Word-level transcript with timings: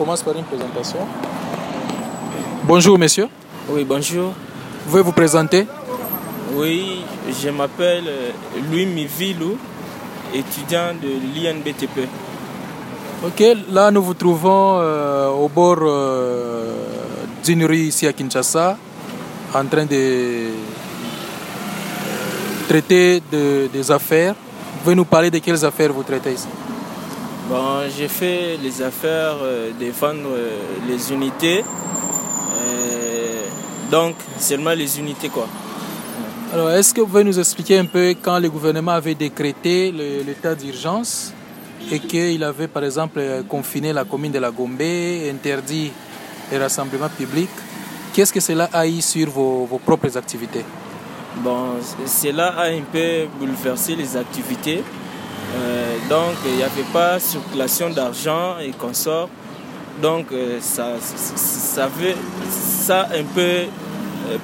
commence 0.00 0.22
par 0.22 0.34
une 0.34 0.44
présentation. 0.44 1.00
Bonjour, 2.64 2.98
monsieur. 2.98 3.28
Oui, 3.68 3.84
bonjour. 3.84 4.28
Vous 4.84 4.90
pouvez 4.90 5.02
vous 5.02 5.12
présenter? 5.12 5.66
Oui, 6.54 7.04
je 7.42 7.50
m'appelle 7.50 8.04
euh, 8.08 8.30
Louis 8.70 8.86
Mivilou, 8.86 9.58
étudiant 10.32 10.94
de 11.04 11.10
l'INBTP. 11.34 12.08
Ok, 13.26 13.42
là 13.70 13.90
nous 13.90 14.02
vous 14.02 14.14
trouvons 14.14 14.78
euh, 14.80 15.28
au 15.28 15.48
bord 15.50 15.80
euh, 15.82 16.72
d'une 17.44 17.66
rue 17.66 17.76
ici 17.92 18.06
à 18.06 18.14
Kinshasa, 18.14 18.78
en 19.54 19.64
train 19.66 19.84
de 19.84 20.48
traiter 22.68 23.22
de- 23.30 23.68
des 23.70 23.90
affaires. 23.90 24.34
Vous 24.34 24.80
pouvez 24.84 24.94
nous 24.94 25.04
parler 25.04 25.30
de 25.30 25.38
quelles 25.38 25.62
affaires 25.62 25.92
vous 25.92 26.02
traitez 26.02 26.32
ici? 26.32 26.48
Bon, 27.50 27.80
j'ai 27.98 28.06
fait 28.06 28.56
les 28.62 28.80
affaires 28.80 29.38
euh, 29.42 29.72
de 29.72 29.86
vendre 29.90 30.28
euh, 30.30 30.56
les 30.88 31.12
unités. 31.12 31.64
Euh, 31.64 33.42
donc, 33.90 34.14
seulement 34.38 34.70
les 34.70 35.00
unités, 35.00 35.28
quoi. 35.30 35.48
Alors, 36.52 36.70
est-ce 36.70 36.94
que 36.94 37.00
vous 37.00 37.08
pouvez 37.08 37.24
nous 37.24 37.40
expliquer 37.40 37.78
un 37.78 37.86
peu 37.86 38.14
quand 38.22 38.38
le 38.38 38.48
gouvernement 38.48 38.92
avait 38.92 39.16
décrété 39.16 39.90
l'état 39.90 40.54
d'urgence 40.54 41.32
et 41.90 41.98
qu'il 41.98 42.44
avait, 42.44 42.68
par 42.68 42.84
exemple, 42.84 43.18
euh, 43.18 43.42
confiné 43.42 43.92
la 43.92 44.04
commune 44.04 44.30
de 44.30 44.38
la 44.38 44.52
Gombe, 44.52 44.80
interdit 45.28 45.90
les 46.52 46.58
rassemblements 46.58 47.08
publics? 47.08 47.50
Qu'est-ce 48.12 48.32
que 48.32 48.38
cela 48.38 48.68
a 48.72 48.86
eu 48.86 49.00
sur 49.00 49.28
vos, 49.28 49.64
vos 49.64 49.78
propres 49.78 50.16
activités? 50.16 50.64
Bon, 51.38 51.80
cela 52.06 52.50
a 52.50 52.66
un 52.66 52.82
peu 52.92 53.26
bouleversé 53.40 53.96
les 53.96 54.16
activités. 54.16 54.84
Euh, 55.54 55.96
donc, 56.08 56.36
il 56.46 56.56
n'y 56.56 56.62
avait 56.62 56.86
pas 56.92 57.18
circulation 57.18 57.90
d'argent 57.90 58.58
et 58.60 58.70
consorts. 58.70 59.28
Donc, 60.00 60.26
euh, 60.32 60.58
ça, 60.60 60.94
ça, 61.00 61.88
ça 62.48 63.00
a 63.00 63.18
un 63.18 63.24
peu 63.34 63.40
euh, 63.40 63.66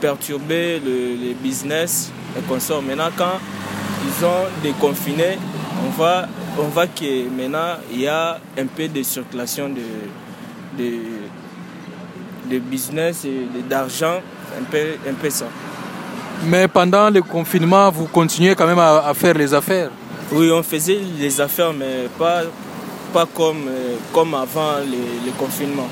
perturbé 0.00 0.80
le, 0.84 1.34
business 1.34 2.10
et 2.36 2.42
consorts. 2.42 2.82
Maintenant, 2.82 3.10
quand 3.16 3.38
ils 4.06 4.24
ont 4.24 4.48
déconfiné, 4.62 5.38
on 5.86 5.90
voit, 5.90 6.24
on 6.58 6.68
que 6.68 7.28
maintenant, 7.28 7.76
il 7.92 8.00
y 8.00 8.08
a 8.08 8.38
un 8.58 8.66
peu 8.66 8.88
de 8.88 9.02
circulation 9.02 9.68
de, 9.68 10.82
de, 10.82 10.98
de 12.50 12.58
business 12.58 13.24
et 13.26 13.46
d'argent, 13.68 14.20
un 14.58 14.64
peu, 14.70 14.96
un 15.08 15.14
peu 15.14 15.30
ça. 15.30 15.46
Mais 16.46 16.66
pendant 16.66 17.10
le 17.10 17.22
confinement, 17.22 17.90
vous 17.90 18.06
continuez 18.06 18.54
quand 18.54 18.66
même 18.66 18.78
à 18.78 19.12
faire 19.14 19.34
les 19.34 19.52
affaires? 19.52 19.90
Oui, 20.32 20.50
on 20.50 20.62
faisait 20.62 20.98
les 21.18 21.40
affaires, 21.40 21.72
mais 21.72 22.08
pas, 22.18 22.42
pas 23.12 23.26
comme, 23.26 23.68
euh, 23.68 23.96
comme 24.12 24.34
avant 24.34 24.78
le, 24.80 25.30
confinement. 25.38 25.86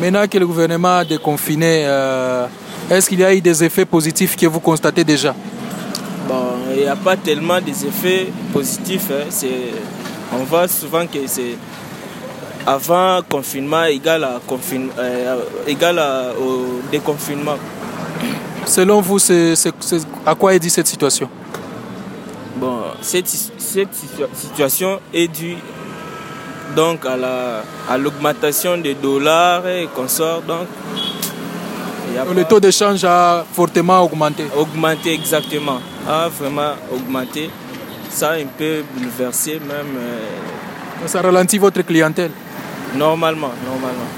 Maintenant 0.00 0.26
que 0.28 0.38
le 0.38 0.46
gouvernement 0.46 0.98
a 0.98 1.04
déconfiné, 1.04 1.84
euh, 1.86 2.46
est-ce 2.90 3.08
qu'il 3.08 3.20
y 3.20 3.24
a 3.24 3.34
eu 3.34 3.40
des 3.40 3.64
effets 3.64 3.84
positifs 3.86 4.36
que 4.36 4.46
vous 4.46 4.60
constatez 4.60 5.04
déjà? 5.04 5.34
Bon, 6.28 6.44
il 6.74 6.82
n'y 6.82 6.88
a 6.88 6.96
pas 6.96 7.16
tellement 7.16 7.60
des 7.60 7.86
effets 7.86 8.26
positifs. 8.52 9.10
hein. 9.10 9.26
C'est, 9.30 9.70
on 10.32 10.44
voit 10.44 10.68
souvent 10.68 11.06
que 11.06 11.18
c'est 11.26 11.56
avant 12.66 13.20
confinement 13.28 13.84
égal, 13.84 14.24
à 14.24 14.40
euh, 14.98 15.36
égal 15.66 15.98
à- 16.00 16.32
au 16.38 16.80
déconfinement. 16.90 17.56
Selon 18.66 19.00
vous, 19.00 19.20
c'est, 19.20 19.54
à 20.26 20.34
quoi 20.34 20.54
est 20.54 20.58
due 20.58 20.68
cette 20.70 20.88
situation? 20.88 21.28
Bon, 22.56 22.78
cette, 23.02 23.28
cette 23.28 23.92
situa- 23.92 24.28
situation 24.34 24.98
est 25.12 25.28
due 25.28 25.56
donc 26.74 27.04
à, 27.06 27.16
la, 27.16 27.62
à 27.88 27.98
l'augmentation 27.98 28.78
des 28.78 28.94
dollars 28.94 29.66
et 29.68 29.88
consorts. 29.94 30.42
Donc, 30.42 30.66
il 32.08 32.14
y 32.14 32.18
a 32.18 32.24
Le 32.34 32.44
taux 32.44 32.60
d'échange 32.60 33.04
a 33.04 33.44
fortement 33.52 34.00
augmenté. 34.02 34.44
augmenté 34.56 35.12
exactement, 35.12 35.80
a 36.08 36.28
vraiment 36.28 36.72
augmenté. 36.92 37.50
Ça 38.10 38.30
a 38.30 38.34
un 38.36 38.46
peu 38.56 38.82
bouleversé 38.94 39.60
même 39.60 39.92
euh, 39.98 41.06
Ça 41.06 41.20
ralentit 41.20 41.58
votre 41.58 41.82
clientèle. 41.82 42.30
normalement, 42.94 43.50
normalement. 43.66 44.08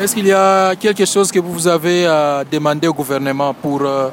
Est-ce 0.00 0.14
qu'il 0.14 0.26
y 0.26 0.32
a 0.32 0.74
quelque 0.76 1.04
chose 1.06 1.30
que 1.32 1.38
vous 1.40 1.66
avez 1.66 2.06
à 2.06 2.44
demander 2.50 2.86
au 2.88 2.94
gouvernement 2.94 3.52
pour 3.54 3.82
euh, 3.82 4.08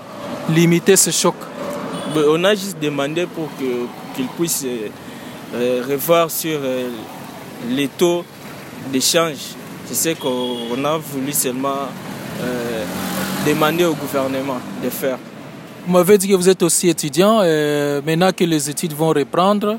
limiter 0.49 0.95
ce 0.95 1.11
choc? 1.11 1.35
On 2.27 2.43
a 2.43 2.55
juste 2.55 2.77
demandé 2.81 3.25
pour 3.25 3.47
que- 3.59 3.87
qu'il 4.15 4.27
puisse 4.27 4.63
euh, 4.65 4.87
euh, 5.55 5.83
revoir 5.89 6.29
sur 6.31 6.59
euh, 6.61 6.89
les 7.69 7.87
taux 7.87 8.23
d'échange. 8.91 9.37
C'est 9.85 10.15
ce 10.15 10.19
qu'on 10.19 10.83
a 10.85 10.97
voulu 10.97 11.31
seulement 11.33 11.87
euh, 12.41 12.85
demander 13.45 13.85
au 13.85 13.93
gouvernement 13.93 14.59
de 14.83 14.89
faire. 14.89 15.17
Vous 15.85 15.93
m'avez 15.93 16.17
dit 16.17 16.27
que 16.27 16.35
vous 16.35 16.47
êtes 16.49 16.61
aussi 16.63 16.89
étudiant. 16.89 17.39
maintenant 18.05 18.31
que 18.31 18.43
les 18.43 18.69
études 18.69 18.93
vont 18.93 19.09
reprendre, 19.09 19.77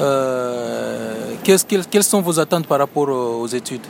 euh, 0.00 1.34
quelles, 1.44 1.60
quelles 1.90 2.04
sont 2.04 2.20
vos 2.20 2.38
attentes 2.38 2.66
par 2.66 2.78
rapport 2.80 3.08
aux, 3.08 3.46
études? 3.46 3.86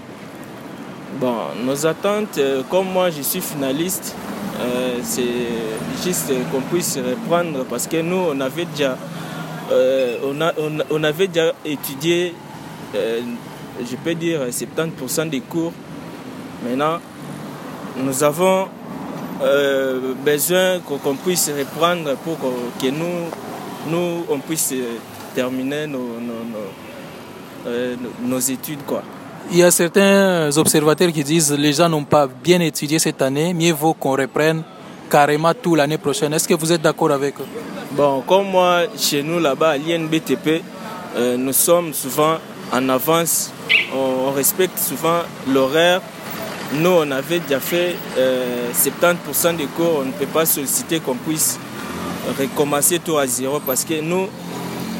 Bon, 1.20 1.34
nos 1.64 1.86
attentes, 1.86 2.38
comme 2.70 2.88
moi 2.92 3.10
je 3.10 3.22
suis 3.22 3.40
finaliste, 3.40 4.14
euh, 4.60 4.98
c'est 5.02 5.22
juste 6.04 6.32
qu'on 6.50 6.60
puisse 6.62 6.96
reprendre 6.98 7.64
parce 7.68 7.86
que 7.86 8.00
nous, 8.02 8.16
on 8.32 8.40
avait 8.40 8.64
déjà, 8.66 8.96
euh, 9.72 10.16
on 10.24 10.40
a- 10.40 10.52
on 10.58 10.78
on 10.90 11.04
avait 11.04 11.28
déjà 11.28 11.52
étudié, 11.64 12.34
euh, 12.94 13.20
je 13.88 13.96
peux 13.96 14.14
dire, 14.14 14.40
70% 14.50 15.26
des 15.26 15.40
cours. 15.40 15.72
Maintenant, 16.64 16.98
nous 17.96 18.22
avons 18.22 18.68
besoin 20.24 20.80
qu'on 20.80 21.14
puisse 21.16 21.50
reprendre 21.56 22.14
pour 22.24 22.36
que 22.38 22.86
nous, 22.88 23.30
nous 23.88 24.24
on 24.28 24.38
puisse 24.38 24.74
terminer 25.34 25.86
nos, 25.86 25.98
nos- 26.20 26.44
nos- 27.64 28.28
nos 28.28 28.38
études. 28.40 28.82
Quoi. 28.86 29.02
Il 29.52 29.58
y 29.58 29.62
a 29.62 29.70
certains 29.70 30.56
observateurs 30.56 31.10
qui 31.12 31.24
disent 31.24 31.50
que 31.50 31.60
les 31.60 31.72
gens 31.72 31.88
n'ont 31.88 32.04
pas 32.04 32.26
bien 32.26 32.60
étudié 32.60 32.98
cette 32.98 33.20
année, 33.20 33.52
mieux 33.52 33.72
vaut 33.72 33.94
qu'on 33.94 34.12
reprenne 34.16 34.62
carrément 35.10 35.52
tout 35.54 35.74
l'année 35.74 35.98
prochaine. 35.98 36.32
Est-ce 36.32 36.46
que 36.46 36.54
vous 36.54 36.70
êtes 36.70 36.82
d'accord 36.82 37.10
avec 37.10 37.34
eux? 37.40 37.46
Bon, 37.92 38.22
comme 38.22 38.46
moi, 38.48 38.82
chez 38.96 39.22
nous 39.22 39.40
là-bas, 39.40 39.70
à 39.70 39.76
l'INBTP, 39.76 40.62
euh, 41.16 41.36
nous 41.36 41.52
sommes 41.52 41.92
souvent 41.92 42.36
en 42.72 42.88
avance. 42.88 43.52
On, 43.92 44.30
respecte 44.30 44.78
souvent 44.78 45.22
l'horaire. 45.48 46.00
Nous, 46.74 46.90
on 46.90 47.10
avait 47.10 47.40
déjà 47.40 47.58
fait 47.58 47.96
euh, 48.16 48.70
70% 48.72 49.56
des 49.56 49.66
cours. 49.66 49.98
On 50.02 50.04
ne 50.04 50.12
peut 50.12 50.26
pas 50.26 50.46
solliciter 50.46 51.00
qu'on 51.00 51.16
puisse 51.16 51.58
recommencer 52.38 53.00
tout 53.00 53.18
à 53.18 53.26
zéro 53.26 53.58
parce 53.58 53.84
que 53.84 54.00
nous, 54.00 54.28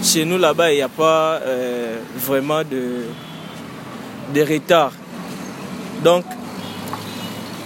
chez 0.02 0.24
nous 0.24 0.38
là-bas, 0.38 0.72
il 0.72 0.76
n'y 0.76 0.82
a 0.82 0.88
pas 0.88 1.38
euh, 1.44 1.98
vraiment 2.16 2.62
de, 2.62 3.04
de 4.32 4.42
retard. 4.42 4.92
Donc, 6.02 6.24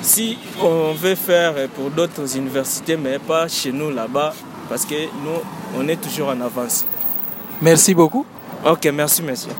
si 0.02 0.38
on 0.62 0.92
veut 0.92 1.14
faire 1.14 1.54
pour 1.74 1.90
d'autres 1.90 2.36
universités, 2.36 2.96
mais 2.96 3.18
pas 3.18 3.48
chez 3.48 3.72
nous 3.72 3.90
là-bas, 3.90 4.34
parce 4.68 4.84
que 4.84 4.94
nous, 4.94 5.40
on 5.76 5.88
est 5.88 6.00
toujours 6.00 6.28
en 6.28 6.40
avance. 6.40 6.84
Merci 7.60 7.94
beaucoup. 7.94 8.26
Ok, 8.64 8.88
merci, 8.92 9.22
monsieur. 9.22 9.52